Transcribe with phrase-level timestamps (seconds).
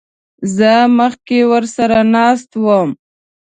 [0.55, 2.89] زه مخکې ورسره ناست وم.